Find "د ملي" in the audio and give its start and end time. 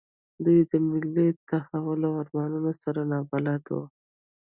0.69-1.27